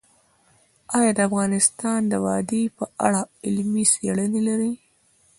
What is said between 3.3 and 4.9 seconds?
علمي څېړنې لري.